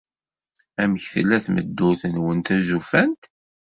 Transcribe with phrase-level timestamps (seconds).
[0.81, 3.21] Amek tella tmeddurt-nwen tuzufant?